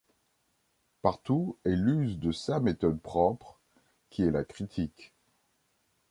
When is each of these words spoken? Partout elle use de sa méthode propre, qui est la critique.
Partout 1.03 1.57
elle 1.63 1.87
use 1.87 2.17
de 2.17 2.31
sa 2.31 2.59
méthode 2.59 2.99
propre, 2.99 3.59
qui 4.09 4.23
est 4.23 4.31
la 4.31 4.43
critique. 4.43 5.13